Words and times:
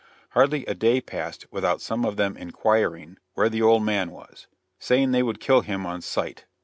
Hardly 0.31 0.65
a 0.65 0.73
day 0.73 0.99
passed 0.99 1.45
without 1.51 1.79
some 1.79 2.05
of 2.05 2.17
them 2.17 2.35
inquiring 2.35 3.19
"where 3.35 3.49
the 3.49 3.61
old 3.61 3.83
man 3.83 4.09
was," 4.09 4.47
saying 4.79 5.11
they 5.11 5.21
would 5.21 5.39
kill 5.39 5.61
him 5.61 5.85
on 5.85 6.01
sight. 6.01 6.47